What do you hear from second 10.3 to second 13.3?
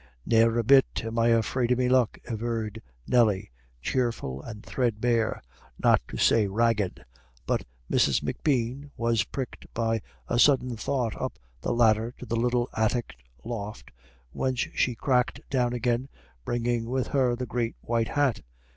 sudden thought up the ladder to the little attic